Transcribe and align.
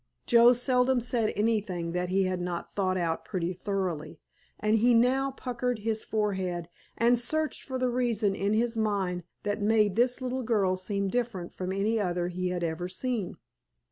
Joe 0.25 0.53
seldom 0.53 0.99
said 0.99 1.31
anything 1.35 1.91
that 1.91 2.09
he 2.09 2.23
had 2.23 2.41
not 2.41 2.73
thought 2.73 2.97
out 2.97 3.23
pretty 3.23 3.53
thoroughly, 3.53 4.19
and 4.59 4.79
he 4.79 4.95
now 4.95 5.29
puckered 5.29 5.77
his 5.77 6.03
forehead 6.03 6.69
and 6.97 7.19
searched 7.19 7.61
for 7.61 7.77
the 7.77 7.91
reason 7.91 8.33
in 8.33 8.53
his 8.53 8.75
mind 8.75 9.25
that 9.43 9.61
made 9.61 9.95
this 9.95 10.19
little 10.19 10.41
girl 10.41 10.75
seem 10.75 11.07
different 11.09 11.53
from 11.53 11.71
any 11.71 11.99
other 11.99 12.29
he 12.29 12.49
had 12.49 12.63
ever 12.63 12.89
seen. 12.89 13.37